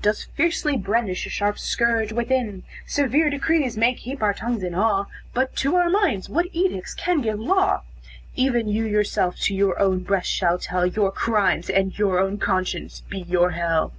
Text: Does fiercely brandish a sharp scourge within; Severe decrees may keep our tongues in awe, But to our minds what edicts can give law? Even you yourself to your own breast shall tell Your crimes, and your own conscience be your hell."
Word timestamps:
Does 0.00 0.24
fiercely 0.24 0.78
brandish 0.78 1.26
a 1.26 1.28
sharp 1.28 1.58
scourge 1.58 2.12
within; 2.14 2.62
Severe 2.86 3.28
decrees 3.28 3.76
may 3.76 3.92
keep 3.92 4.22
our 4.22 4.32
tongues 4.32 4.62
in 4.62 4.74
awe, 4.74 5.04
But 5.34 5.54
to 5.56 5.76
our 5.76 5.90
minds 5.90 6.30
what 6.30 6.46
edicts 6.54 6.94
can 6.94 7.20
give 7.20 7.38
law? 7.38 7.82
Even 8.34 8.68
you 8.68 8.86
yourself 8.86 9.36
to 9.40 9.54
your 9.54 9.78
own 9.78 9.98
breast 9.98 10.30
shall 10.30 10.58
tell 10.58 10.86
Your 10.86 11.12
crimes, 11.12 11.68
and 11.68 11.98
your 11.98 12.18
own 12.20 12.38
conscience 12.38 13.02
be 13.10 13.18
your 13.18 13.50
hell." 13.50 13.92